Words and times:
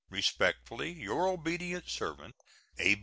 Respectfully, 0.09 0.91
your 0.93 1.27
obedient 1.27 1.87
servant, 1.87 2.33
A. 2.79 2.99